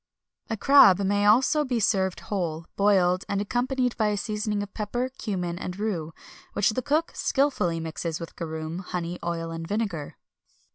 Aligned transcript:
A 0.49 0.57
crab 0.57 0.97
may 1.01 1.27
also 1.27 1.63
be 1.63 1.79
served 1.79 2.21
whole, 2.21 2.65
boiled, 2.75 3.23
and 3.29 3.39
accompanied 3.39 3.95
by 3.97 4.07
a 4.07 4.17
seasoning 4.17 4.63
of 4.63 4.73
pepper, 4.73 5.11
cummin, 5.23 5.59
and 5.59 5.77
rue, 5.77 6.11
which 6.53 6.71
the 6.71 6.81
cook 6.81 7.11
skilfully 7.13 7.79
mixes 7.79 8.19
with 8.19 8.35
garum, 8.35 8.79
honey, 8.79 9.19
oil, 9.23 9.51
and 9.51 9.67
vinegar. 9.67 10.17